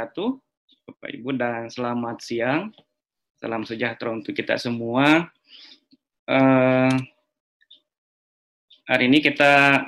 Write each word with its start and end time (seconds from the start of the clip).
Wabarakatuh, 0.00 0.32
Bapak 0.88 1.10
Ibu 1.12 1.30
dan 1.36 1.68
selamat 1.68 2.24
siang. 2.24 2.72
Salam 3.36 3.68
sejahtera 3.68 4.08
untuk 4.08 4.32
kita 4.32 4.56
semua. 4.56 5.28
Uh, 6.24 6.88
hari 8.88 9.12
ini 9.12 9.20
kita 9.20 9.84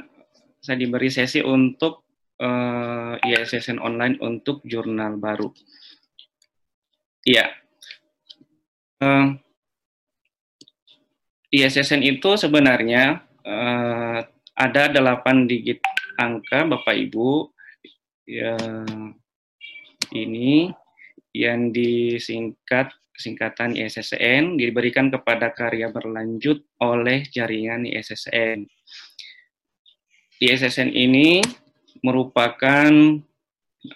saya 0.61 0.77
diberi 0.77 1.09
sesi 1.09 1.41
untuk 1.41 2.05
uh, 2.45 3.17
ISSN 3.25 3.81
online 3.81 4.21
untuk 4.21 4.61
jurnal 4.69 5.17
baru. 5.17 5.49
Iya. 7.25 7.49
Uh, 9.01 9.41
ISSN 11.57 12.05
itu 12.05 12.37
sebenarnya 12.37 13.25
uh, 13.49 14.21
ada 14.61 14.93
delapan 14.93 15.49
digit 15.49 15.81
angka 16.21 16.69
Bapak 16.69 17.01
Ibu 17.01 17.49
yang 18.29 19.22
ini 20.13 20.71
yang 21.33 21.73
disingkat 21.73 22.93
singkatan 23.17 23.77
ISSN 23.77 24.57
diberikan 24.57 25.09
kepada 25.13 25.53
karya 25.53 25.89
berlanjut 25.93 26.65
oleh 26.81 27.25
jaringan 27.29 27.85
ISSN. 27.85 28.65
ISSN 30.43 30.91
ini 30.91 31.39
merupakan 32.03 32.91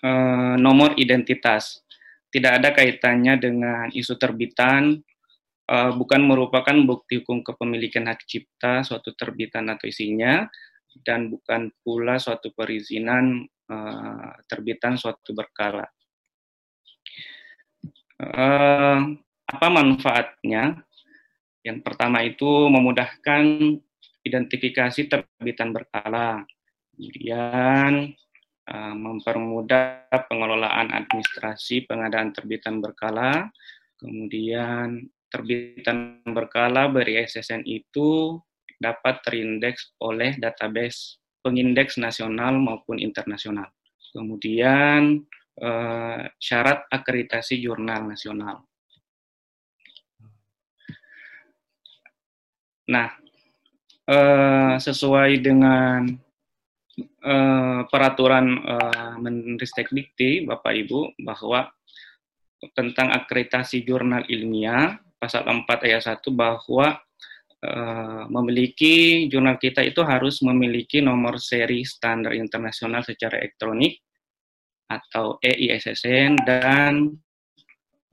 uh, 0.05 0.55
nomor 0.57 0.95
identitas. 0.95 1.83
Tidak 2.31 2.53
ada 2.63 2.71
kaitannya 2.71 3.35
dengan 3.41 3.87
isu 3.91 4.15
terbitan, 4.21 5.01
uh, 5.67 5.91
bukan 5.97 6.23
merupakan 6.23 6.77
bukti 6.87 7.25
hukum 7.25 7.43
kepemilikan 7.43 8.07
hak 8.07 8.23
cipta 8.29 8.87
suatu 8.87 9.17
terbitan 9.17 9.67
atau 9.73 9.91
isinya, 9.91 10.47
dan 11.03 11.33
bukan 11.33 11.73
pula 11.83 12.21
suatu 12.21 12.55
perizinan 12.55 13.43
uh, 13.73 14.33
terbitan 14.47 14.95
suatu 14.95 15.35
berkala. 15.35 15.85
Uh, 18.17 19.17
apa 19.47 19.67
manfaatnya? 19.69 20.81
Yang 21.61 21.79
pertama 21.85 22.23
itu 22.23 22.47
memudahkan 22.71 23.43
identifikasi 24.25 25.07
terbitan 25.07 25.71
berkala, 25.75 26.43
kemudian 26.95 28.15
uh, 28.71 28.95
mempermudah 28.97 30.09
pengelolaan 30.27 30.91
administrasi 30.95 31.85
pengadaan 31.87 32.33
terbitan 32.33 32.83
berkala, 32.83 33.51
kemudian 33.99 35.11
terbitan 35.31 36.23
berkala 36.25 36.89
beri 36.89 37.23
SSN 37.23 37.67
itu 37.67 38.41
dapat 38.81 39.21
terindeks 39.27 39.93
oleh 40.01 40.37
database 40.39 41.19
pengindeks 41.43 41.99
nasional 42.01 42.59
maupun 42.59 42.99
internasional. 42.99 43.71
Kemudian 44.11 45.23
eh, 45.57 46.23
syarat 46.37 46.89
akreditasi 46.93 47.61
jurnal 47.61 48.09
nasional. 48.09 48.65
Nah, 52.87 53.11
eh, 54.07 54.75
sesuai 54.79 55.43
dengan 55.43 56.07
eh, 57.03 57.81
peraturan 57.91 58.47
eh, 58.63 59.15
Menristek 59.19 59.91
Bapak 60.47 60.73
Ibu, 60.87 61.19
bahwa 61.27 61.67
tentang 62.73 63.11
akreditasi 63.11 63.83
jurnal 63.83 64.23
ilmiah, 64.31 64.97
pasal 65.19 65.45
4 65.45 65.67
ayat 65.87 66.03
1 66.23 66.31
bahwa 66.33 67.03
memiliki 68.31 69.27
jurnal 69.27 69.59
kita 69.59 69.83
itu 69.83 69.99
harus 70.05 70.39
memiliki 70.45 71.03
nomor 71.03 71.41
seri 71.41 71.83
standar 71.83 72.37
internasional 72.37 73.03
secara 73.03 73.43
elektronik 73.43 74.07
atau 74.87 75.39
EISSN 75.43 76.39
dan 76.47 77.15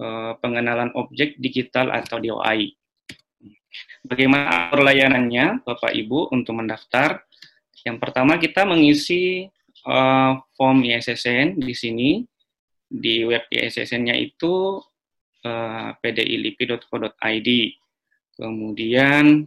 uh, 0.02 0.34
pengenalan 0.42 0.90
objek 0.98 1.38
digital 1.38 1.94
atau 1.94 2.18
DOI. 2.18 2.74
Bagaimana 4.06 4.70
perlayanannya, 4.70 5.66
Bapak 5.66 5.94
Ibu, 5.96 6.34
untuk 6.34 6.60
mendaftar? 6.60 7.24
Yang 7.84 7.98
pertama 8.00 8.38
kita 8.38 8.64
mengisi 8.68 9.48
uh, 9.88 10.40
form 10.56 10.84
ISSN 10.86 11.60
di 11.60 11.74
sini 11.74 12.10
di 12.94 13.26
web 13.26 13.50
ISSN-nya 13.50 14.14
itu 14.14 14.78
uh, 15.44 15.90
pdilipi.co.id 15.98 17.50
kemudian 18.38 19.46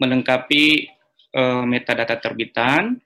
melengkapi 0.00 0.88
uh, 1.36 1.64
metadata 1.64 2.18
terbitan, 2.18 2.98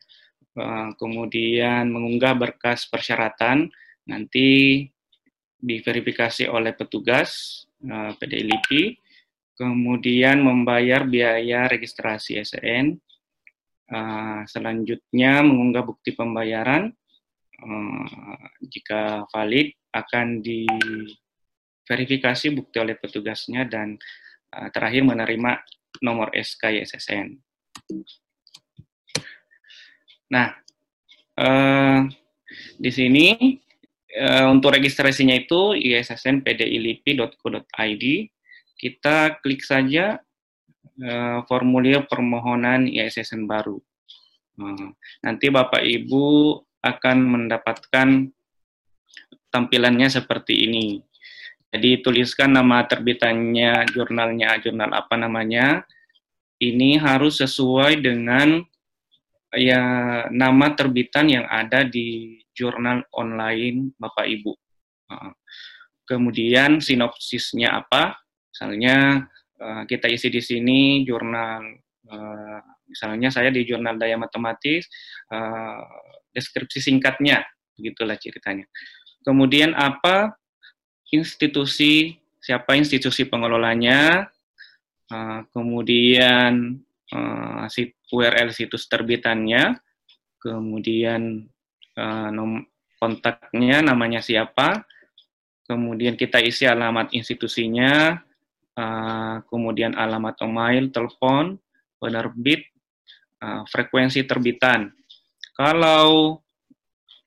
kemudian 0.97 1.93
mengunggah 1.93 2.33
berkas 2.33 2.89
persyaratan, 2.89 3.69
nanti 4.09 4.81
diverifikasi 5.61 6.49
oleh 6.49 6.73
petugas 6.73 7.61
eh, 7.85 8.17
PDLIP, 8.17 8.97
kemudian 9.57 10.41
membayar 10.41 11.05
biaya 11.09 11.65
registrasi 11.65 12.37
SN, 12.45 12.93
uh, 13.89 14.45
selanjutnya 14.45 15.41
mengunggah 15.41 15.81
bukti 15.81 16.13
pembayaran, 16.13 16.93
jika 18.61 19.25
valid 19.33 19.73
akan 19.97 20.45
diverifikasi 20.45 22.53
bukti 22.53 22.77
oleh 22.77 23.01
petugasnya 23.01 23.65
dan 23.65 23.97
Eh, 24.57 24.71
terakhir 24.73 25.05
menerima 25.05 25.61
nomor 26.01 26.33
SK 26.33 26.81
ISSN. 26.81 27.37
Nah, 30.33 30.49
eh, 31.39 32.09
di 32.79 32.91
sini 32.91 33.59
eh, 34.17 34.47
untuk 34.49 34.73
registrasinya 34.75 35.35
itu 35.37 35.75
issnpdilipi.co.id. 35.77 38.05
Kita 38.77 39.41
klik 39.41 39.65
saja 39.65 40.21
eh, 41.01 41.39
formulir 41.49 42.07
permohonan 42.09 42.87
ISSN 42.89 43.47
baru. 43.49 43.81
Eh, 44.57 44.89
nanti 45.21 45.51
Bapak 45.53 45.85
Ibu 45.85 46.57
akan 46.81 47.19
mendapatkan 47.27 48.31
tampilannya 49.51 50.09
seperti 50.13 50.55
ini. 50.69 51.03
Jadi 51.77 52.01
tuliskan 52.01 52.57
nama 52.57 52.89
terbitannya, 52.89 53.85
jurnalnya, 53.93 54.57
jurnal 54.63 54.97
apa 54.97 55.13
namanya. 55.19 55.85
Ini 56.57 56.97
harus 56.97 57.45
sesuai 57.45 58.01
dengan 58.01 58.65
ya 59.57 59.83
nama 60.29 60.77
terbitan 60.77 61.33
yang 61.33 61.49
ada 61.49 61.83
di 61.83 62.39
jurnal 62.53 63.05
online 63.17 63.97
Bapak 63.97 64.29
Ibu. 64.29 64.53
Kemudian 66.07 66.79
sinopsisnya 66.79 67.83
apa? 67.83 68.15
Misalnya 68.55 69.27
eh, 69.59 69.83
kita 69.91 70.07
isi 70.07 70.31
di 70.31 70.39
sini 70.39 71.03
jurnal 71.03 71.67
eh, 72.07 72.59
misalnya 72.87 73.29
saya 73.35 73.51
di 73.51 73.67
jurnal 73.67 73.99
daya 73.99 74.15
matematis 74.15 74.87
eh, 75.35 75.83
deskripsi 76.31 76.79
singkatnya 76.79 77.43
begitulah 77.75 78.15
ceritanya. 78.17 78.65
Kemudian 79.27 79.75
apa 79.75 80.39
institusi, 81.11 82.15
siapa 82.39 82.79
institusi 82.79 83.27
pengelolanya, 83.27 84.31
kemudian 85.51 86.79
URL 88.13 88.55
situs 88.55 88.87
terbitannya, 88.87 89.79
kemudian 90.39 91.47
uh, 91.99 92.31
kontaknya, 92.97 93.83
namanya 93.83 94.23
siapa, 94.23 94.87
kemudian 95.67 96.15
kita 96.15 96.39
isi 96.39 96.65
alamat 96.65 97.11
institusinya, 97.13 98.15
uh, 98.79 99.43
kemudian 99.51 99.99
alamat 99.99 100.39
email, 100.47 100.89
telepon, 100.95 101.59
penerbit, 101.99 102.71
uh, 103.43 103.67
frekuensi 103.67 104.23
terbitan. 104.25 104.95
Kalau 105.57 106.39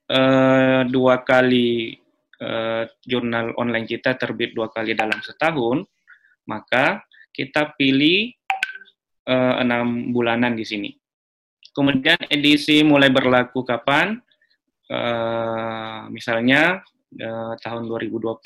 uh, 0.09 0.81
dua 0.88 1.15
kali 1.25 1.98
uh, 2.39 2.83
jurnal 3.03 3.57
online 3.57 3.89
kita 3.89 4.15
terbit 4.15 4.56
dua 4.56 4.71
kali 4.71 4.95
dalam 4.95 5.19
setahun, 5.19 5.83
maka 6.48 7.03
kita 7.36 7.75
pilih 7.77 8.38
enam 9.29 10.09
bulanan 10.09 10.57
di 10.57 10.65
sini. 10.65 10.89
Kemudian 11.69 12.17
edisi 12.27 12.81
mulai 12.81 13.13
berlaku 13.13 13.61
kapan? 13.61 14.17
Uh, 14.89 16.09
misalnya 16.09 16.81
uh, 17.21 17.53
tahun 17.61 17.85
2020. 17.85 18.41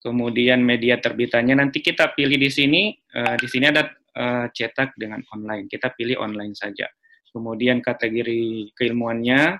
Kemudian 0.00 0.58
media 0.64 0.98
terbitannya 0.98 1.54
nanti 1.54 1.78
kita 1.78 2.10
pilih 2.12 2.34
di 2.34 2.50
sini. 2.50 2.82
Uh, 3.14 3.38
di 3.38 3.46
sini 3.46 3.70
ada 3.70 3.88
uh, 4.18 4.46
cetak 4.50 4.98
dengan 4.98 5.22
online. 5.30 5.70
Kita 5.70 5.94
pilih 5.94 6.18
online 6.18 6.52
saja. 6.58 6.90
Kemudian 7.30 7.78
kategori 7.78 8.74
keilmuannya 8.74 9.54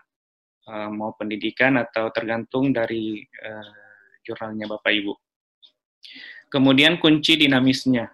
uh, 0.66 0.90
mau 0.90 1.14
pendidikan 1.14 1.78
atau 1.78 2.10
tergantung 2.10 2.74
dari 2.74 3.22
uh, 3.22 3.74
jurnalnya 4.26 4.66
Bapak 4.66 4.90
Ibu. 4.90 5.14
Kemudian 6.50 6.98
kunci 6.98 7.38
dinamisnya. 7.38 8.10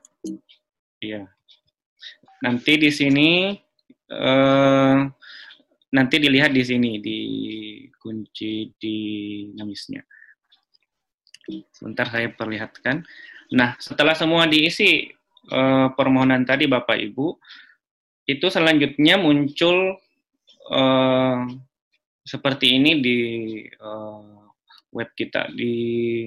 Ya. 1.00 1.24
Nanti 2.46 2.78
di 2.78 2.90
sini 2.94 3.50
uh, 4.14 5.02
nanti 5.90 6.16
dilihat 6.22 6.54
di 6.54 6.62
sini 6.62 7.02
di 7.02 7.20
kunci 7.98 8.70
dinamisnya. 8.78 10.06
Sebentar 11.74 12.06
saya 12.06 12.30
perlihatkan. 12.30 13.02
Nah, 13.50 13.74
setelah 13.82 14.14
semua 14.14 14.46
diisi 14.46 15.10
uh, 15.50 15.90
permohonan 15.98 16.46
tadi 16.46 16.70
Bapak 16.70 16.98
Ibu, 17.02 17.34
itu 18.30 18.46
selanjutnya 18.46 19.18
muncul 19.18 19.98
uh, 20.70 21.42
seperti 22.22 22.78
ini 22.78 22.90
di 23.02 23.18
uh, 23.78 24.50
web 24.94 25.10
kita 25.18 25.50
di 25.50 26.26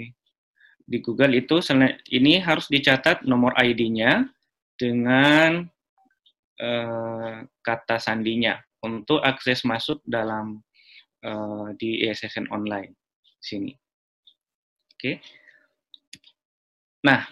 di 0.89 0.98
Google 1.06 1.38
itu 1.38 1.62
ini 2.10 2.42
harus 2.42 2.66
dicatat 2.71 3.21
nomor 3.27 3.54
ID-nya 3.60 4.25
dengan 4.80 5.69
uh, 6.60 7.44
kata 7.64 7.98
sandinya 7.98 8.60
untuk 8.84 9.20
akses 9.24 9.64
masuk 9.68 10.00
dalam 10.08 10.60
uh, 11.26 11.72
di 11.76 12.04
ESSN 12.08 12.52
online 12.52 12.96
sini. 13.40 13.72
Oke. 13.76 15.00
Okay. 15.00 15.16
Nah, 17.00 17.24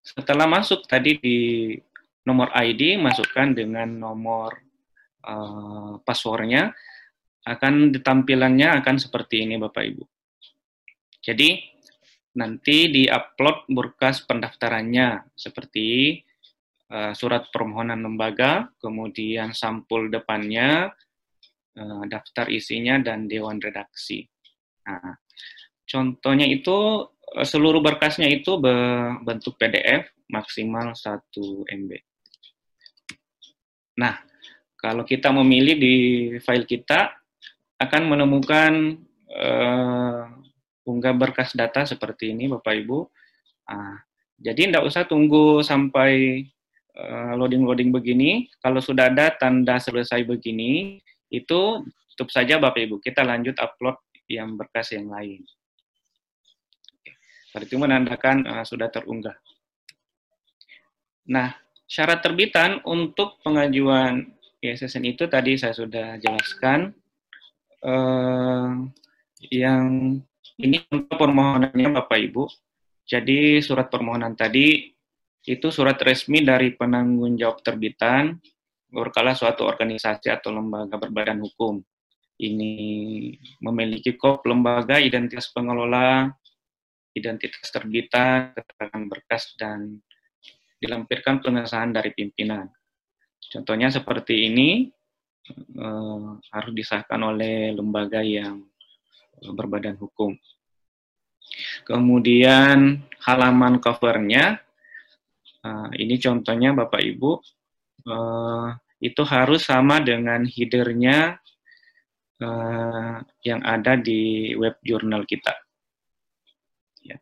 setelah 0.00 0.48
masuk 0.48 0.88
tadi 0.88 1.20
di 1.20 1.38
nomor 2.24 2.48
ID, 2.56 2.96
masukkan 2.96 3.52
dengan 3.52 3.88
nomor 3.88 4.56
uh, 5.28 6.00
passwordnya, 6.00 6.72
akan 7.44 7.92
ditampilannya 7.92 8.80
akan 8.80 8.96
seperti 9.00 9.44
ini 9.44 9.56
Bapak 9.60 9.84
Ibu. 9.84 10.04
Jadi 11.20 11.60
nanti 12.36 12.88
di-upload 12.88 13.68
berkas 13.68 14.24
pendaftarannya 14.24 15.34
seperti 15.36 16.20
uh, 16.90 17.12
surat 17.14 17.48
permohonan 17.54 18.02
lembaga, 18.02 18.68
kemudian 18.82 19.54
sampul 19.54 20.10
depannya, 20.10 20.90
uh, 21.78 22.04
daftar 22.10 22.50
isinya, 22.50 22.98
dan 23.00 23.30
dewan 23.30 23.62
redaksi. 23.62 24.26
Nah, 24.84 25.16
contohnya 25.86 26.44
itu 26.50 27.06
seluruh 27.46 27.78
berkasnya 27.78 28.26
itu 28.26 28.58
bentuk 29.22 29.54
PDF 29.54 30.10
maksimal 30.26 30.94
1 30.98 31.30
MB. 31.66 31.90
Nah, 33.98 34.18
kalau 34.74 35.06
kita 35.06 35.30
memilih 35.30 35.76
di 35.78 35.94
file 36.42 36.66
kita, 36.66 37.14
akan 37.80 38.02
menemukan 38.12 38.72
uh, 39.32 40.28
unggah 40.84 41.14
berkas 41.16 41.56
data 41.56 41.88
seperti 41.88 42.36
ini, 42.36 42.44
Bapak 42.48 42.76
Ibu. 42.76 42.98
Nah, 43.72 43.96
jadi 44.36 44.68
tidak 44.68 44.84
usah 44.84 45.08
tunggu 45.08 45.64
sampai 45.64 46.44
loading-loading 47.36 47.90
uh, 47.90 47.94
begini. 48.00 48.50
Kalau 48.60 48.80
sudah 48.82 49.08
ada 49.12 49.32
tanda 49.34 49.80
selesai 49.80 50.24
begini, 50.26 51.00
itu 51.30 51.60
tutup 52.14 52.28
saja 52.28 52.60
Bapak 52.60 52.80
Ibu. 52.84 52.96
Kita 53.00 53.24
lanjut 53.24 53.56
upload 53.56 53.96
yang 54.28 54.54
berkas 54.58 54.92
yang 54.92 55.08
lain. 55.08 55.42
Oke. 57.00 57.12
Itu 57.64 57.80
menandakan 57.80 58.46
uh, 58.46 58.64
sudah 58.66 58.92
terunggah. 58.92 59.38
Nah, 61.30 61.54
syarat 61.86 62.20
terbitan 62.22 62.82
untuk 62.86 63.38
pengajuan 63.42 64.30
ISSN 64.60 65.06
itu 65.08 65.24
tadi 65.30 65.56
saya 65.56 65.72
sudah 65.72 66.18
jelaskan. 66.20 66.92
Uh, 67.80 68.92
yang 69.48 70.20
ini 70.60 70.84
untuk 70.92 71.16
permohonannya 71.16 71.88
Bapak 71.96 72.20
Ibu. 72.20 72.44
Jadi 73.08 73.58
surat 73.64 73.88
permohonan 73.88 74.36
tadi 74.36 74.92
itu 75.46 75.72
surat 75.72 75.96
resmi 76.00 76.44
dari 76.44 76.76
penanggung 76.76 77.36
jawab 77.40 77.64
terbitan 77.64 78.36
berkala 78.90 79.32
suatu 79.38 79.64
organisasi 79.64 80.28
atau 80.28 80.50
lembaga 80.50 80.98
berbadan 80.98 81.40
hukum. 81.40 81.80
Ini 82.40 82.72
memiliki 83.60 84.16
kop 84.16 84.48
lembaga, 84.48 84.96
identitas 84.96 85.52
pengelola, 85.52 86.32
identitas 87.12 87.68
terbitan, 87.68 88.56
keterangan 88.56 89.04
berkas, 89.06 89.54
dan 89.60 90.00
dilampirkan 90.80 91.44
pengesahan 91.44 91.92
dari 91.92 92.10
pimpinan. 92.16 92.66
Contohnya 93.52 93.92
seperti 93.92 94.48
ini 94.48 94.88
eh, 95.52 96.28
harus 96.52 96.72
disahkan 96.72 97.20
oleh 97.20 97.76
lembaga 97.76 98.24
yang 98.24 98.64
berbadan 99.44 100.00
hukum. 100.00 100.32
Kemudian 101.84 103.04
halaman 103.24 103.80
covernya, 103.82 104.60
eh, 105.64 105.88
ini 106.00 106.16
contohnya 106.20 106.72
Bapak 106.76 107.00
Ibu, 107.00 107.30
eh, 108.08 108.68
itu 109.00 109.22
harus 109.24 109.64
sama 109.64 110.00
dengan 110.04 110.44
headernya 110.44 111.40
eh, 112.40 113.16
yang 113.44 113.60
ada 113.64 113.96
di 113.96 114.52
web 114.56 114.76
jurnal 114.84 115.24
kita. 115.24 115.52
Ya. 117.04 117.16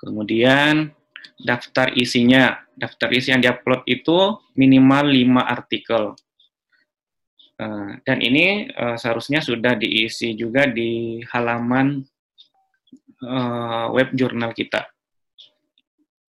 Kemudian 0.00 0.96
daftar 1.40 1.92
isinya. 1.96 2.60
Daftar 2.76 3.08
isi 3.16 3.32
yang 3.32 3.40
diupload 3.40 3.88
itu 3.88 4.36
minimal 4.52 5.08
5 5.08 5.40
artikel. 5.40 6.12
Uh, 7.56 7.96
dan 8.04 8.20
ini 8.20 8.68
uh, 8.76 9.00
seharusnya 9.00 9.40
sudah 9.40 9.80
diisi 9.80 10.36
juga 10.36 10.68
di 10.68 11.24
halaman 11.24 12.04
uh, 13.24 13.88
web 13.96 14.12
jurnal 14.12 14.52
kita. 14.52 14.84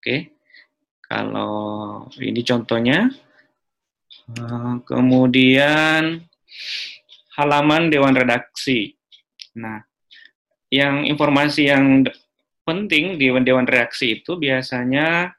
okay. 0.00 0.20
Kalau 1.08 2.06
ini 2.20 2.44
contohnya. 2.44 3.08
Uh, 4.28 4.76
kemudian 4.84 6.20
halaman 7.32 7.88
dewan 7.88 8.12
redaksi. 8.12 8.92
Nah, 9.56 9.80
yang 10.68 11.08
informasi 11.08 11.72
yang 11.72 12.04
penting 12.68 13.16
di 13.16 13.32
Dewan 13.40 13.64
Reaksi 13.64 14.20
itu 14.20 14.36
biasanya 14.36 15.32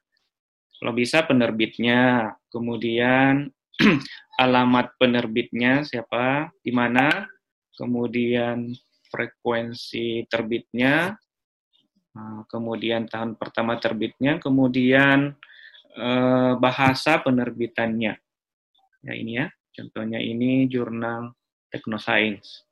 kalau 0.80 0.96
bisa 0.96 1.22
penerbitnya, 1.28 2.34
kemudian 2.50 3.52
alamat 4.44 4.96
penerbitnya 4.98 5.86
siapa, 5.86 6.50
di 6.64 6.72
mana, 6.72 7.28
kemudian 7.76 8.72
frekuensi 9.12 10.24
terbitnya, 10.32 11.20
eh, 12.16 12.42
kemudian 12.48 13.12
tahun 13.12 13.36
pertama 13.36 13.76
terbitnya, 13.76 14.40
kemudian 14.40 15.36
eh, 15.96 16.54
bahasa 16.60 17.22
penerbitannya. 17.22 18.14
Ya 19.00 19.14
ini 19.16 19.32
ya, 19.40 19.48
contohnya 19.74 20.20
ini 20.20 20.68
jurnal 20.68 21.34
Technoscience. 21.70 22.66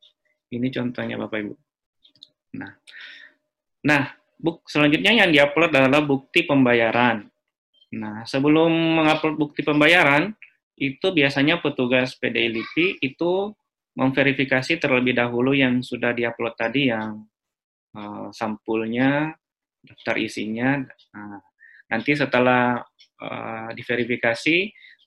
Ini 0.50 0.68
contohnya 0.74 1.16
Bapak 1.22 1.38
Ibu. 1.38 1.56
Nah, 2.58 2.72
nah 3.86 4.04
buk, 4.40 4.66
selanjutnya 4.66 5.14
yang 5.14 5.30
diupload 5.30 5.72
adalah 5.72 6.02
bukti 6.02 6.44
pembayaran. 6.44 7.30
Nah, 7.96 8.26
sebelum 8.28 8.72
mengupload 8.72 9.36
bukti 9.40 9.62
pembayaran, 9.64 10.36
itu 10.78 11.10
biasanya 11.10 11.58
petugas 11.64 12.14
PDILIPI 12.20 13.02
itu 13.02 13.54
memverifikasi 13.98 14.78
terlebih 14.78 15.18
dahulu 15.18 15.58
yang 15.58 15.82
sudah 15.82 16.14
diupload 16.14 16.54
tadi 16.54 16.94
yang 16.94 17.26
uh, 17.98 18.30
sampulnya, 18.30 19.34
daftar 19.82 20.16
isinya. 20.22 20.78
Nah, 21.18 21.42
nanti 21.90 22.14
setelah 22.14 22.86
uh, 23.22 23.70
diverifikasi, 23.74 24.58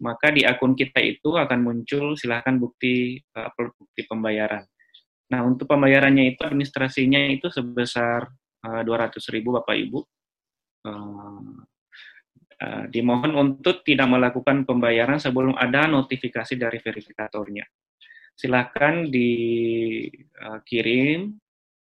maka 0.03 0.33
di 0.35 0.47
akun 0.47 0.73
kita 0.75 0.99
itu 1.03 1.37
akan 1.37 1.59
muncul 1.61 2.15
silahkan 2.15 2.57
bukti 2.57 3.19
uh, 3.37 3.51
bukti 3.55 4.07
pembayaran. 4.07 4.65
Nah, 5.31 5.47
untuk 5.47 5.71
pembayarannya 5.71 6.35
itu 6.35 6.43
administrasinya 6.43 7.23
itu 7.31 7.47
sebesar 7.51 8.27
Eh, 8.61 8.83
dua 8.85 9.09
ratus 9.09 9.25
ribu 9.33 9.57
Bapak 9.57 9.73
Ibu. 9.73 10.05
Uh, 10.81 11.61
uh, 12.57 12.89
dimohon 12.89 13.37
untuk 13.37 13.85
tidak 13.85 14.09
melakukan 14.09 14.65
pembayaran 14.65 15.21
sebelum 15.21 15.53
ada 15.61 15.85
notifikasi 15.85 16.57
dari 16.57 16.81
verifikatornya. 16.81 17.69
Silakan 18.33 19.13
dikirim, 19.13 20.01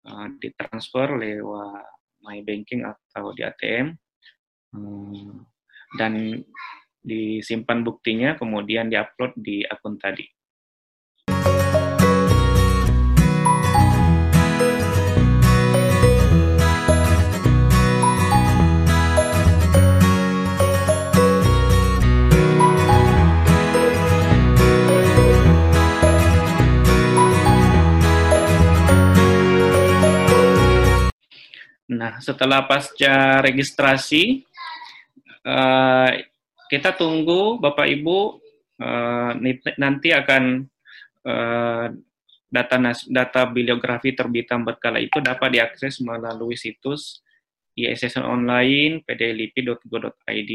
uh, 0.03 0.27
ditransfer 0.36 1.15
lewat 1.15 1.88
my 2.27 2.43
banking 2.43 2.83
atau 2.83 3.31
di 3.31 3.48
ATM, 3.48 3.95
uh, 4.75 5.48
dan 5.98 6.43
disimpan 7.00 7.81
buktinya, 7.81 8.36
kemudian 8.38 8.91
diupload 8.91 9.34
di 9.39 9.65
akun 9.65 9.96
tadi. 9.98 10.27
Nah, 31.89 32.22
setelah 32.22 32.69
pasca 32.69 33.41
registrasi, 33.41 34.46
uh, 35.46 36.12
kita 36.69 36.96
tunggu 36.96 37.62
Bapak 37.62 37.88
Ibu 37.88 38.19
uh, 38.81 39.31
nanti 39.77 40.10
akan 40.12 40.65
uh, 41.27 41.86
data 42.50 42.75
data 43.05 43.41
bibliografi 43.46 44.17
terbitan 44.17 44.65
berkala 44.65 44.98
itu 44.98 45.22
dapat 45.22 45.53
diakses 45.53 46.01
melalui 46.01 46.58
situs 46.58 47.22
ISSN 47.79 48.27
online, 48.27 49.08
pdlip.go.id, 49.08 50.53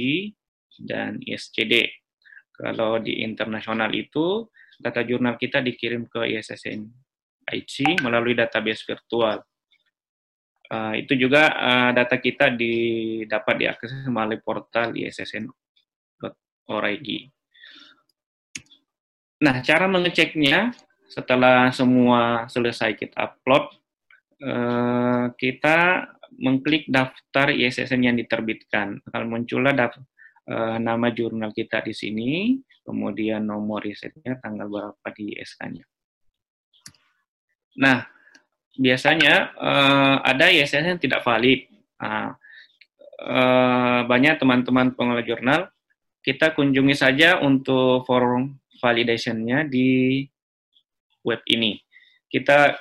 dan 0.84 1.16
ISCD. 1.24 1.88
Kalau 2.54 3.00
di 3.00 3.24
internasional 3.24 3.90
itu, 3.96 4.46
data 4.76 5.00
jurnal 5.00 5.40
kita 5.40 5.64
dikirim 5.64 6.04
ke 6.06 6.28
ISSN 6.36 6.84
IC 7.48 8.04
melalui 8.04 8.36
database 8.36 8.84
virtual. 8.84 9.40
Uh, 10.74 10.98
itu 10.98 11.14
juga 11.14 11.54
uh, 11.54 11.90
data 11.94 12.18
kita 12.18 12.50
di, 12.50 12.74
dapat 13.30 13.54
diakses 13.62 14.10
melalui 14.10 14.42
portal 14.42 14.90
issn.org. 14.90 15.48
Nah, 19.44 19.60
cara 19.62 19.86
mengeceknya 19.86 20.74
setelah 21.06 21.70
semua 21.70 22.50
selesai 22.50 22.98
kita 22.98 23.14
upload, 23.22 23.70
uh, 24.42 25.30
kita 25.38 26.10
mengklik 26.42 26.90
daftar 26.90 27.54
ISSN 27.54 28.10
yang 28.10 28.16
diterbitkan. 28.18 28.98
Akan 29.06 29.30
muncullah 29.30 29.70
daftar, 29.70 30.02
uh, 30.50 30.82
nama 30.82 31.14
jurnal 31.14 31.54
kita 31.54 31.86
di 31.86 31.94
sini, 31.94 32.58
kemudian 32.82 33.46
nomor 33.46 33.86
risetnya, 33.86 34.40
tanggal 34.42 34.66
berapa 34.66 35.08
di 35.14 35.38
SK-nya. 35.38 35.86
Nah, 37.78 38.13
biasanya 38.74 39.54
uh, 39.54 40.16
ada 40.22 40.50
ISSN 40.50 40.94
yang 40.94 41.00
tidak 41.00 41.22
valid. 41.22 41.70
Nah, 42.02 42.34
uh, 43.22 44.00
banyak 44.06 44.38
teman-teman 44.38 44.92
pengelola 44.92 45.22
jurnal, 45.22 45.60
kita 46.24 46.52
kunjungi 46.56 46.96
saja 46.96 47.38
untuk 47.40 48.02
forum 48.08 48.58
validation-nya 48.82 49.64
di 49.68 50.22
web 51.24 51.40
ini. 51.48 51.78
Kita 52.26 52.74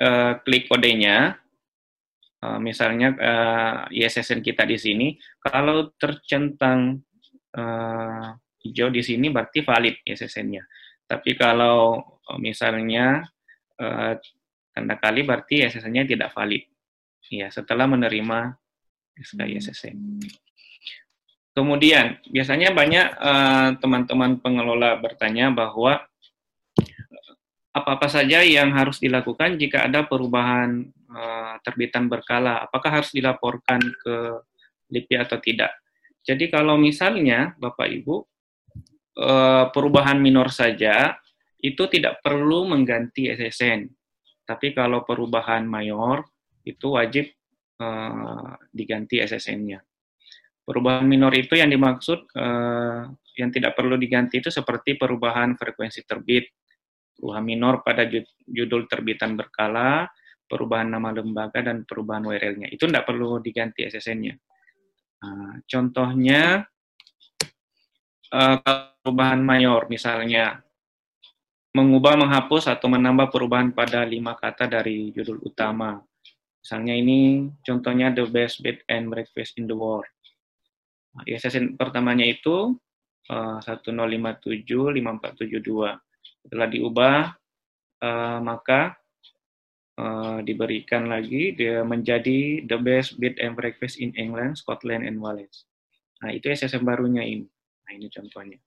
uh, 0.00 0.32
klik 0.46 0.70
kodenya, 0.70 1.34
uh, 2.40 2.58
misalnya 2.62 3.12
uh, 3.18 3.78
ISSN 3.90 4.40
kita 4.40 4.62
di 4.64 4.78
sini, 4.78 5.08
kalau 5.42 5.90
tercentang 5.98 7.02
uh, 7.58 8.30
hijau 8.62 8.88
di 8.90 9.02
sini 9.02 9.28
berarti 9.30 9.62
valid 9.66 10.06
ISSN-nya. 10.06 10.62
Tapi 11.06 11.38
kalau 11.38 12.02
misalnya 12.42 13.22
uh, 13.78 14.18
tanda 14.76 15.00
kali 15.00 15.24
berarti 15.24 15.64
SSN-nya 15.64 16.04
tidak 16.04 16.36
valid. 16.36 16.68
Ya, 17.32 17.48
setelah 17.48 17.88
menerima 17.88 18.52
SK 19.16 19.40
ISSN. 19.48 19.96
Kemudian, 21.56 22.20
biasanya 22.28 22.76
banyak 22.76 23.06
eh, 23.16 23.68
teman-teman 23.80 24.36
uh, 24.36 24.40
pengelola 24.44 25.00
bertanya 25.00 25.48
bahwa 25.48 26.04
apa-apa 27.72 28.12
saja 28.12 28.44
yang 28.44 28.76
harus 28.76 29.00
dilakukan 29.00 29.56
jika 29.56 29.88
ada 29.88 30.04
perubahan 30.04 30.84
uh, 31.12 31.56
terbitan 31.64 32.08
berkala. 32.08 32.60
Apakah 32.64 33.00
harus 33.00 33.12
dilaporkan 33.12 33.80
ke 33.80 34.16
LIPI 34.92 35.16
atau 35.20 35.36
tidak? 35.40 35.72
Jadi 36.24 36.48
kalau 36.48 36.80
misalnya 36.80 37.52
Bapak 37.60 37.88
Ibu 37.88 38.16
uh, 39.20 39.68
perubahan 39.72 40.16
minor 40.16 40.48
saja 40.48 41.20
itu 41.60 41.84
tidak 41.88 42.24
perlu 42.24 42.64
mengganti 42.64 43.28
SSN 43.28 43.95
tapi 44.46 44.70
kalau 44.70 45.02
perubahan 45.02 45.66
mayor 45.66 46.22
itu 46.62 46.94
wajib 46.94 47.26
uh, 47.82 48.54
diganti 48.70 49.18
SSN-nya. 49.18 49.82
Perubahan 50.66 51.06
minor 51.06 51.30
itu 51.34 51.54
yang 51.54 51.70
dimaksud 51.70 52.30
uh, 52.34 53.06
yang 53.38 53.50
tidak 53.54 53.78
perlu 53.78 53.94
diganti 53.94 54.42
itu 54.42 54.50
seperti 54.50 54.98
perubahan 54.98 55.54
frekuensi 55.54 56.02
terbit, 56.02 56.50
perubahan 57.14 57.44
minor 57.46 57.74
pada 57.86 58.06
judul 58.46 58.90
terbitan 58.90 59.38
berkala, 59.38 60.10
perubahan 60.46 60.90
nama 60.90 61.14
lembaga 61.14 61.62
dan 61.62 61.86
perubahan 61.86 62.26
URL-nya. 62.26 62.66
Itu 62.70 62.90
tidak 62.90 63.06
perlu 63.06 63.38
diganti 63.38 63.86
SSN-nya. 63.86 64.34
Nah, 65.22 65.58
contohnya 65.66 66.66
uh, 68.34 68.58
perubahan 69.02 69.38
mayor 69.42 69.86
misalnya 69.86 70.65
mengubah, 71.76 72.16
menghapus, 72.16 72.72
atau 72.72 72.88
menambah 72.88 73.28
perubahan 73.28 73.68
pada 73.76 74.00
lima 74.08 74.32
kata 74.32 74.64
dari 74.64 75.12
judul 75.12 75.44
utama. 75.44 76.00
Misalnya 76.64 76.96
ini 76.96 77.52
contohnya 77.60 78.08
The 78.16 78.24
Best 78.26 78.64
Bed 78.64 78.80
and 78.88 79.12
Breakfast 79.12 79.60
in 79.60 79.68
the 79.68 79.76
World. 79.76 80.08
ISSN 81.28 81.76
pertamanya 81.76 82.24
itu 82.24 82.72
uh, 83.28 83.60
10575472. 83.60 86.00
Setelah 86.42 86.68
diubah, 86.68 87.18
uh, 88.02 88.38
maka 88.40 88.96
uh, 90.00 90.38
diberikan 90.44 91.08
lagi 91.08 91.56
dia 91.56 91.84
menjadi 91.84 92.64
The 92.64 92.78
Best 92.80 93.20
Bed 93.20 93.38
and 93.40 93.56
Breakfast 93.56 94.00
in 94.00 94.12
England, 94.16 94.60
Scotland, 94.60 95.04
and 95.04 95.20
Wales. 95.20 95.64
Nah, 96.24 96.32
itu 96.32 96.48
SSN 96.48 96.84
barunya 96.84 97.24
ini. 97.24 97.48
Nah, 97.86 97.92
ini 97.92 98.08
contohnya. 98.08 98.58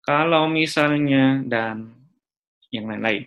Kalau 0.00 0.48
misalnya 0.48 1.44
dan 1.44 1.99
yang 2.70 2.86
lain-lain. 2.90 3.26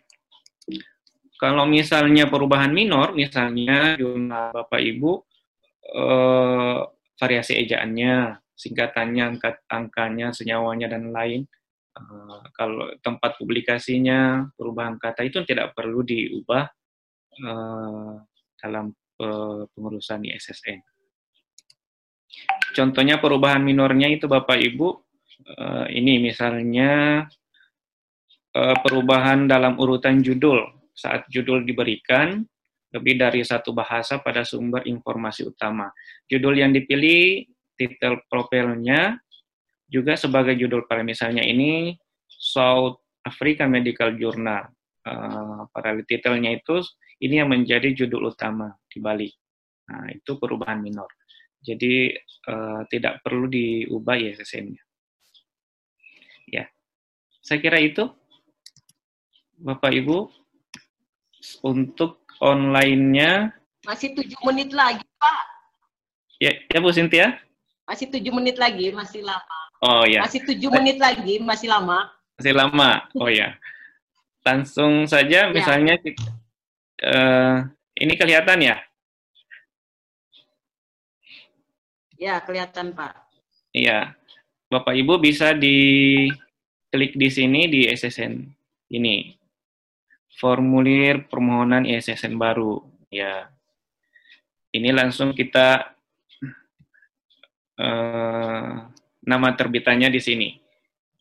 Kalau 1.38 1.68
misalnya 1.68 2.32
perubahan 2.32 2.72
minor, 2.72 3.12
misalnya 3.12 4.00
jurnal 4.00 4.56
Bapak 4.56 4.80
Ibu, 4.80 5.12
eh, 5.92 6.80
variasi 7.20 7.60
ejaannya, 7.68 8.40
singkatannya, 8.56 9.24
angkat 9.36 9.60
angkanya, 9.68 10.32
senyawanya, 10.32 10.88
dan 10.88 11.12
lain, 11.12 11.44
eh, 12.00 12.44
kalau 12.56 12.96
tempat 13.04 13.36
publikasinya, 13.36 14.48
perubahan 14.56 14.96
kata 14.96 15.28
itu 15.28 15.44
tidak 15.44 15.76
perlu 15.76 16.00
diubah 16.08 16.64
eh, 17.44 18.14
dalam 18.64 18.96
eh, 19.20 19.62
pengurusan 19.76 20.24
ISSN. 20.24 20.80
Contohnya 22.74 23.22
perubahan 23.22 23.62
minornya 23.62 24.10
itu 24.10 24.26
Bapak 24.26 24.58
Ibu, 24.58 24.88
eh, 25.44 25.86
ini 26.00 26.24
misalnya 26.24 27.22
uh, 28.56 28.78
perubahan 28.82 29.50
dalam 29.50 29.78
urutan 29.78 30.22
judul. 30.22 30.64
Saat 30.94 31.26
judul 31.30 31.66
diberikan, 31.66 32.46
lebih 32.94 33.18
dari 33.18 33.42
satu 33.42 33.74
bahasa 33.74 34.22
pada 34.22 34.46
sumber 34.46 34.86
informasi 34.86 35.50
utama. 35.50 35.90
Judul 36.30 36.62
yang 36.62 36.70
dipilih, 36.70 37.50
titel 37.74 38.22
profilnya, 38.30 39.18
juga 39.90 40.14
sebagai 40.14 40.54
judul 40.54 40.86
pada 40.86 41.02
misalnya 41.02 41.42
ini 41.42 41.98
South 42.30 43.02
Africa 43.26 43.66
Medical 43.66 44.14
Journal. 44.22 44.70
Uh, 45.04 45.68
pada 45.74 46.00
titelnya 46.08 46.56
itu, 46.56 46.80
ini 47.20 47.42
yang 47.42 47.52
menjadi 47.52 47.92
judul 47.92 48.32
utama 48.32 48.72
di 48.88 49.04
Bali. 49.04 49.28
Nah, 49.90 50.08
itu 50.16 50.40
perubahan 50.40 50.80
minor. 50.80 51.12
Jadi, 51.60 52.16
uh, 52.48 52.88
tidak 52.88 53.20
perlu 53.20 53.52
diubah 53.52 54.16
ISSN-nya. 54.16 54.80
Ya, 56.48 56.72
saya 57.44 57.60
kira 57.60 57.84
itu. 57.84 58.08
Bapak 59.64 59.96
Ibu 59.96 60.28
untuk 61.64 62.28
online-nya 62.44 63.56
masih 63.88 64.12
tujuh 64.12 64.36
menit 64.44 64.76
lagi 64.76 65.00
Pak. 65.16 65.44
Ya, 66.44 66.52
ya 66.68 66.84
Bu 66.84 66.92
Sintia. 66.92 67.40
Masih 67.88 68.12
tujuh 68.12 68.36
menit 68.36 68.60
lagi, 68.60 68.92
masih 68.92 69.24
lama. 69.24 69.60
Oh 69.80 70.04
ya. 70.04 70.20
Masih 70.20 70.44
tujuh 70.44 70.68
menit 70.68 71.00
lagi, 71.00 71.40
masih 71.40 71.72
lama. 71.72 72.12
Masih 72.36 72.52
lama. 72.52 73.08
Oh 73.16 73.32
ya. 73.32 73.56
Langsung 74.44 75.08
saja, 75.08 75.48
ya. 75.48 75.52
misalnya 75.56 75.96
uh, 77.08 77.64
ini 77.96 78.14
kelihatan 78.20 78.60
ya? 78.60 78.76
Ya, 82.20 82.44
kelihatan 82.44 82.92
Pak. 82.92 83.16
Iya. 83.72 84.12
Bapak 84.68 84.92
Ibu 84.92 85.24
bisa 85.24 85.56
di 85.56 86.28
klik 86.92 87.16
di 87.16 87.32
sini 87.32 87.72
di 87.72 87.88
SSN 87.88 88.44
ini 88.92 89.43
formulir 90.38 91.30
permohonan 91.30 91.86
ISSN 91.86 92.38
baru. 92.38 92.82
Ya, 93.14 93.54
ini 94.74 94.90
langsung 94.90 95.38
kita 95.38 95.94
uh, 97.78 98.72
nama 99.22 99.50
terbitannya 99.54 100.10
di 100.10 100.22
sini. 100.22 100.50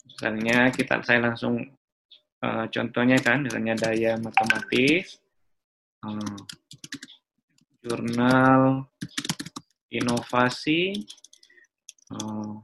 Misalnya 0.08 0.72
kita 0.72 1.04
saya 1.04 1.20
langsung 1.28 1.60
uh, 2.40 2.64
contohnya 2.72 3.20
kan, 3.20 3.44
misalnya 3.44 3.76
daya 3.76 4.16
matematis, 4.16 5.20
uh, 6.06 6.38
jurnal 7.84 8.88
inovasi, 9.92 11.04
uh, 12.16 12.56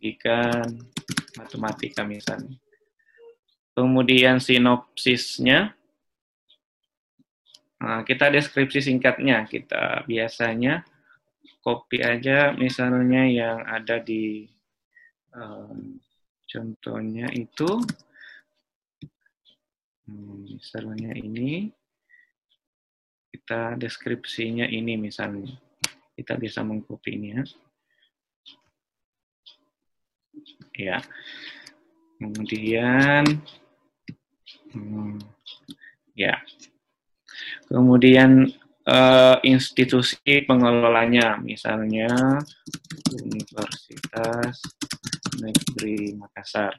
pendidikan 0.00 0.66
matematika 1.38 2.02
misalnya 2.02 2.58
kemudian 3.80 4.36
sinopsisnya. 4.36 5.72
Nah, 7.80 8.04
kita 8.04 8.28
deskripsi 8.28 8.84
singkatnya, 8.92 9.48
kita 9.48 10.04
biasanya 10.04 10.84
copy 11.64 12.04
aja 12.04 12.52
misalnya 12.52 13.24
yang 13.24 13.64
ada 13.64 13.96
di 14.00 14.44
um, 15.32 15.96
contohnya 16.44 17.32
itu 17.32 17.80
Hmm, 20.10 20.42
misalnya 20.58 21.14
ini, 21.14 21.70
kita 23.30 23.78
deskripsinya 23.78 24.66
ini 24.66 24.98
misalnya. 24.98 25.54
Kita 26.18 26.34
bisa 26.34 26.66
mengcopy 26.66 27.14
ini 27.14 27.28
ya. 27.30 27.42
Ya. 30.74 30.98
Kemudian, 32.18 33.22
hmm, 34.74 35.18
ya. 36.18 36.38
Kemudian 37.70 38.50
uh, 38.86 39.36
institusi 39.46 40.44
pengelolanya, 40.44 41.38
misalnya 41.40 42.10
Universitas 43.14 44.56
Negeri 45.38 46.14
Makassar. 46.18 46.74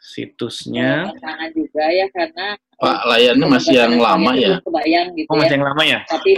Situsnya. 0.00 1.06
Karena 1.22 1.46
juga 1.54 1.84
ya 1.86 2.06
karena 2.10 2.58
Pak 2.74 3.00
layarnya 3.06 3.46
masih 3.46 3.74
yang 3.78 3.94
lama 4.00 4.32
ya. 4.34 4.58
Kebayang 4.58 5.14
gitu 5.14 5.28
Oh, 5.30 5.36
ya. 5.36 5.40
masih 5.46 5.54
yang 5.54 5.66
lama 5.70 5.82
ya? 5.86 6.00
Tapi 6.10 6.32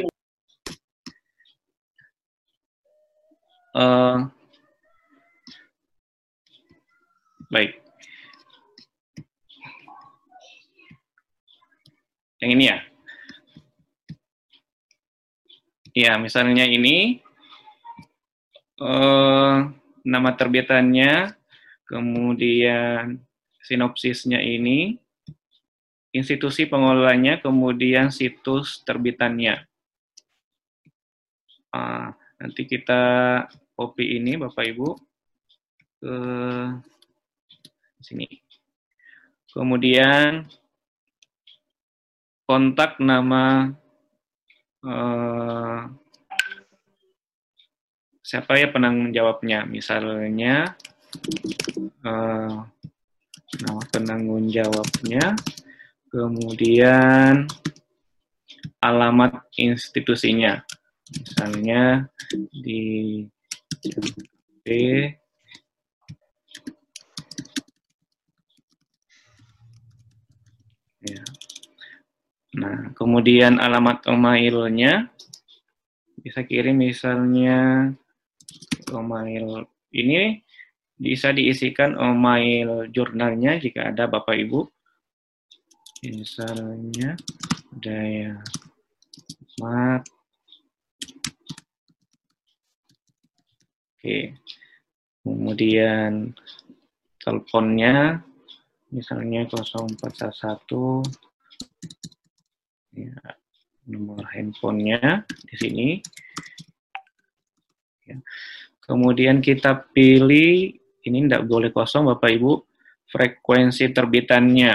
Eh, 3.73 4.17
baik. 7.49 7.81
Yang 12.43 12.51
ini 12.59 12.65
ya? 12.67 12.79
Ya, 15.95 16.13
misalnya 16.19 16.67
ini 16.67 17.23
eh, 18.83 19.57
nama 20.03 20.31
terbitannya, 20.35 21.39
kemudian 21.87 23.23
sinopsisnya 23.63 24.43
ini, 24.43 24.99
institusi 26.11 26.67
pengelolanya, 26.67 27.39
kemudian 27.39 28.11
situs 28.11 28.83
terbitannya. 28.83 29.63
Ah, 31.71 32.19
nanti 32.43 32.67
kita 32.67 33.03
copy 33.79 34.19
ini 34.19 34.35
Bapak 34.35 34.67
Ibu 34.67 34.89
ke 36.03 36.17
sini. 38.03 38.27
Kemudian 39.55 40.51
kontak 42.53 43.01
nama 43.01 43.73
eh, 44.85 45.81
siapa 48.21 48.61
ya 48.61 48.69
penanggung 48.69 49.09
jawabnya? 49.09 49.65
Misalnya 49.65 50.77
eh, 52.05 52.57
nama 53.65 53.83
penanggung 53.89 54.53
jawabnya, 54.53 55.33
kemudian 56.13 57.49
alamat 58.85 59.49
institusinya. 59.57 60.61
Misalnya 61.09 62.05
di 62.53 63.25
ya. 71.01 71.25
Nah, 72.53 72.93
kemudian 72.93 73.57
alamat 73.57 74.05
emailnya 74.05 75.09
bisa 76.21 76.45
kirim 76.45 76.85
misalnya 76.85 77.89
email 78.93 79.65
ini 79.97 80.45
bisa 81.01 81.33
diisikan 81.33 81.97
email 81.97 82.93
jurnalnya 82.93 83.57
jika 83.57 83.89
ada 83.89 84.05
Bapak 84.05 84.37
Ibu. 84.37 84.69
Misalnya 86.05 87.17
daya 87.73 88.43
mat 89.63 90.05
Oke. 94.03 94.35
Kemudian 95.23 96.35
teleponnya 97.23 98.19
misalnya 98.91 99.47
0411 99.47 101.07
ya, 102.93 103.19
nomor 103.89 104.23
handphonenya 104.31 105.25
di 105.49 105.55
sini. 105.59 105.89
Ya. 108.07 108.19
Kemudian 108.83 109.39
kita 109.39 109.89
pilih 109.95 110.75
ini 111.03 111.19
tidak 111.27 111.47
boleh 111.47 111.71
kosong 111.75 112.07
Bapak 112.11 112.31
Ibu 112.31 112.53
frekuensi 113.11 113.91
terbitannya. 113.93 114.75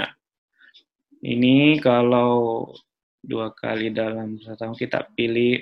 Ini 1.18 1.82
kalau 1.82 2.70
dua 3.18 3.50
kali 3.50 3.90
dalam 3.90 4.38
satu 4.38 4.54
tahun 4.54 4.76
kita 4.78 5.10
pilih 5.18 5.58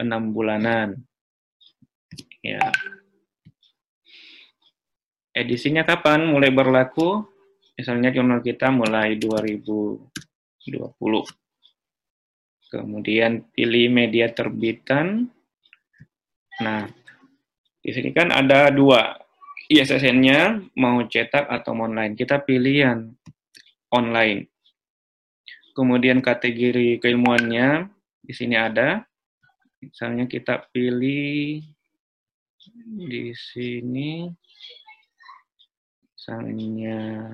enam 0.00 0.32
bulanan. 0.32 0.96
Ya, 2.44 2.72
edisinya 5.36 5.84
kapan 5.84 6.24
mulai 6.28 6.52
berlaku? 6.52 7.24
Misalnya 7.74 8.14
jurnal 8.14 8.40
kita 8.40 8.70
mulai 8.70 9.18
2020. 9.18 10.04
Kemudian 12.74 13.46
pilih 13.54 13.86
media 13.86 14.26
terbitan. 14.34 15.30
Nah, 16.58 16.90
di 17.78 17.90
sini 17.94 18.10
kan 18.10 18.34
ada 18.34 18.66
dua. 18.74 19.14
ISSN-nya 19.70 20.58
mau 20.74 20.98
cetak 21.06 21.46
atau 21.46 21.72
online. 21.78 22.18
Kita 22.18 22.42
pilih 22.42 22.74
yang 22.74 23.00
online. 23.94 24.50
Kemudian 25.78 26.18
kategori 26.18 26.98
keilmuannya 26.98 27.86
di 28.18 28.32
sini 28.34 28.58
ada. 28.58 29.06
Misalnya 29.78 30.26
kita 30.26 30.66
pilih 30.74 31.62
di 32.98 33.24
sini 33.38 34.26
misalnya 36.16 37.30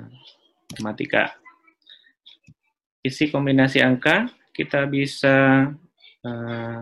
matematika. 0.77 1.33
Isi 3.01 3.33
kombinasi 3.33 3.81
angka 3.81 4.29
kita 4.61 4.85
bisa 4.85 5.73
uh, 6.21 6.81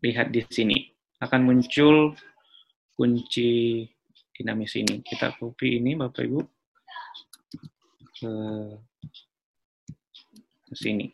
lihat 0.00 0.32
di 0.32 0.40
sini. 0.48 0.88
Akan 1.20 1.44
muncul 1.44 2.16
kunci 2.96 3.84
dinamis 4.32 4.72
ini. 4.80 5.04
Kita 5.04 5.36
copy 5.36 5.76
ini 5.76 5.92
Bapak 5.92 6.24
Ibu 6.24 6.40
ke, 8.16 8.32
ke 10.72 10.72
sini. 10.72 11.12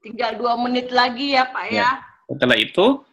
Tinggal 0.00 0.40
dua 0.40 0.56
menit 0.56 0.88
lagi 0.96 1.36
ya 1.36 1.44
Pak 1.44 1.66
ya. 1.68 1.82
Ya. 1.84 1.90
Setelah 2.30 2.56
itu, 2.56 3.04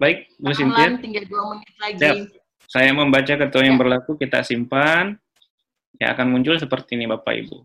baik 0.00 0.18
Bu 0.38 0.52
Sintia, 0.54 0.98
tinggal 0.98 1.24
dua 1.30 1.42
menit 1.54 1.74
lagi. 1.78 1.98
Siap. 2.00 2.16
saya 2.64 2.96
membaca 2.96 3.28
ketentuan 3.28 3.66
yang 3.70 3.78
berlaku, 3.78 4.18
kita 4.18 4.42
simpan. 4.42 5.14
Ya 6.00 6.10
akan 6.10 6.34
muncul 6.34 6.58
seperti 6.58 6.98
ini 6.98 7.06
Bapak 7.06 7.38
Ibu. 7.38 7.62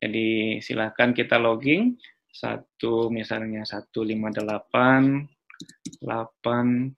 Jadi 0.00 0.56
silakan 0.64 1.12
kita 1.12 1.36
logging 1.36 2.00
satu 2.32 3.12
misalnya 3.12 3.60
158 3.68 4.32
838 6.00 6.96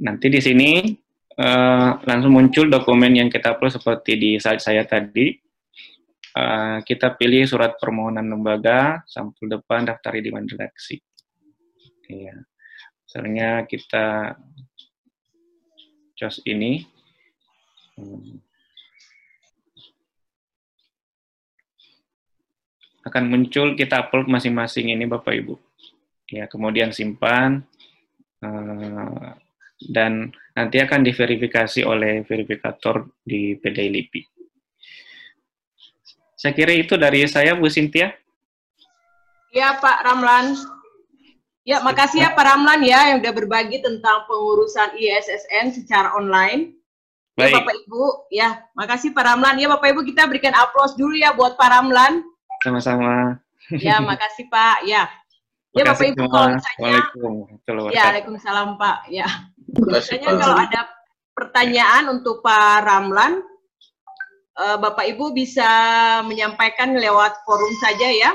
nanti 0.00 0.32
di 0.32 0.40
sini 0.40 0.70
eh, 1.36 1.90
langsung 2.06 2.32
muncul 2.32 2.70
dokumen 2.70 3.12
yang 3.18 3.28
kita 3.28 3.56
upload 3.58 3.76
seperti 3.76 4.16
di 4.16 4.30
slide 4.40 4.62
saya 4.62 4.86
tadi 4.88 5.42
Eh, 6.32 6.78
kita 6.88 7.12
pilih 7.12 7.44
surat 7.44 7.76
permohonan 7.76 8.24
lembaga, 8.24 9.04
sampul 9.04 9.52
depan, 9.52 9.84
daftar 9.84 10.16
di 10.16 10.32
redaksi. 10.32 10.96
Ya. 12.08 12.40
Misalnya 13.04 13.68
kita 13.68 14.32
cos 16.16 16.40
ini. 16.48 16.88
Hmm. 18.00 18.40
Akan 23.04 23.28
muncul 23.28 23.76
kita 23.76 24.08
upload 24.08 24.32
masing-masing 24.32 24.88
ini 24.88 25.04
Bapak 25.04 25.36
Ibu. 25.36 25.60
Ya, 26.32 26.48
kemudian 26.48 26.96
simpan 26.96 27.60
eh, 28.40 29.30
dan 29.90 30.30
nanti 30.52 30.78
akan 30.78 31.02
diverifikasi 31.02 31.82
oleh 31.82 32.22
verifikator 32.28 33.08
di 33.24 33.56
PDI 33.56 33.88
LIPI. 33.88 34.20
Saya 36.36 36.52
kira 36.52 36.74
itu 36.74 36.98
dari 36.98 37.22
saya, 37.30 37.54
Bu 37.54 37.70
Sintia. 37.70 38.10
Iya 39.54 39.78
Pak 39.78 39.98
Ramlan. 40.02 40.58
Ya, 41.62 41.78
makasih 41.78 42.26
ya 42.26 42.34
Pak 42.34 42.42
Ramlan 42.42 42.82
ya 42.82 43.14
yang 43.14 43.22
udah 43.22 43.30
berbagi 43.30 43.78
tentang 43.78 44.26
pengurusan 44.26 44.98
ISSN 44.98 45.70
secara 45.70 46.10
online. 46.18 46.74
Ya, 47.38 47.48
Baik, 47.48 47.54
Bapak 47.62 47.74
Ibu, 47.86 48.04
ya, 48.34 48.48
makasih 48.74 49.14
Pak 49.14 49.24
Ramlan. 49.24 49.56
Ya, 49.62 49.70
Bapak 49.70 49.94
Ibu 49.94 50.02
kita 50.04 50.26
berikan 50.26 50.52
aplaus 50.58 50.98
dulu 50.98 51.14
ya 51.14 51.30
buat 51.32 51.54
Pak 51.54 51.70
Ramlan. 51.70 52.26
sama-sama. 52.66 53.38
Ya, 53.78 54.02
makasih 54.02 54.50
Pak. 54.50 54.82
Ya. 54.84 55.06
Ya, 55.72 55.82
Bapak 55.86 56.12
Ibu 56.12 56.26
semua. 56.26 56.32
kalau 56.34 56.48
misalnya 56.52 56.76
Waalaikumsalam 56.82 57.88
Ya. 57.94 58.02
Waalaikumsalam 58.04 58.68
Pak. 58.76 58.98
Ya. 59.08 59.28
Biasanya 59.72 60.36
kalau 60.36 60.56
ada 60.60 60.80
pertanyaan 61.32 62.04
untuk 62.12 62.44
Pak 62.44 62.84
Ramlan, 62.84 63.40
eh, 64.60 64.76
Bapak 64.76 65.08
Ibu 65.16 65.32
bisa 65.32 65.68
menyampaikan 66.28 66.92
lewat 66.96 67.42
forum 67.48 67.72
saja 67.80 68.08
ya. 68.12 68.30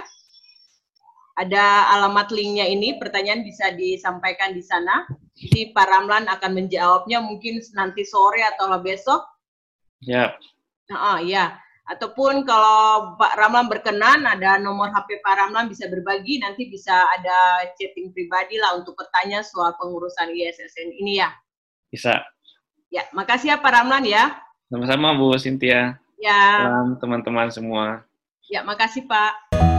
Ada 1.38 1.94
alamat 1.94 2.34
linknya 2.34 2.66
ini, 2.66 2.98
pertanyaan 2.98 3.46
bisa 3.46 3.70
disampaikan 3.78 4.58
di 4.58 4.66
sana. 4.66 5.06
Jadi 5.38 5.70
Pak 5.70 5.86
Ramlan 5.86 6.26
akan 6.26 6.52
menjawabnya 6.58 7.22
mungkin 7.22 7.62
nanti 7.78 8.02
sore 8.02 8.42
atau 8.42 8.74
besok. 8.82 9.22
Ya, 10.02 10.34
Nah, 10.88 11.20
ya. 11.20 11.60
Ataupun 11.88 12.44
kalau 12.44 13.16
Pak 13.16 13.40
Ramlan 13.40 13.72
berkenan, 13.72 14.28
ada 14.28 14.60
nomor 14.60 14.92
HP 14.92 15.24
Pak 15.24 15.40
Ramlan 15.40 15.72
bisa 15.72 15.88
berbagi, 15.88 16.44
nanti 16.44 16.68
bisa 16.68 16.92
ada 17.16 17.64
chatting 17.80 18.12
pribadi 18.12 18.60
lah 18.60 18.76
untuk 18.76 19.00
bertanya 19.00 19.40
soal 19.40 19.72
pengurusan 19.80 20.36
ISSN 20.36 20.92
ini 21.00 21.24
ya. 21.24 21.32
bisa. 21.88 22.20
Ya, 22.92 23.08
makasih 23.16 23.56
ya 23.56 23.58
Pak 23.64 23.72
Ramlan 23.72 24.04
ya. 24.04 24.36
Sama-sama 24.68 25.16
Bu 25.16 25.32
Cynthia. 25.40 25.96
Ya, 26.20 26.68
Salam 26.68 27.00
teman-teman 27.00 27.48
semua. 27.56 28.04
ya 28.52 28.64
makasih 28.68 29.08
Pak. 29.08 29.77